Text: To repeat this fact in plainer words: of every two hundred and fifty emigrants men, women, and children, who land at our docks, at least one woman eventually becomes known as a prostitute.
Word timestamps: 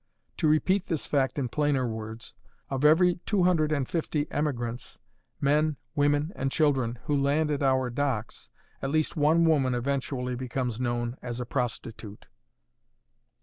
To 0.37 0.47
repeat 0.47 0.87
this 0.87 1.05
fact 1.05 1.37
in 1.37 1.47
plainer 1.47 1.87
words: 1.87 2.33
of 2.71 2.83
every 2.83 3.19
two 3.27 3.43
hundred 3.43 3.71
and 3.71 3.87
fifty 3.87 4.25
emigrants 4.31 4.97
men, 5.39 5.77
women, 5.93 6.31
and 6.35 6.51
children, 6.51 6.97
who 7.03 7.15
land 7.15 7.51
at 7.51 7.61
our 7.61 7.91
docks, 7.91 8.49
at 8.81 8.89
least 8.89 9.15
one 9.15 9.45
woman 9.45 9.75
eventually 9.75 10.33
becomes 10.33 10.81
known 10.81 11.17
as 11.21 11.39
a 11.39 11.45
prostitute. 11.45 12.25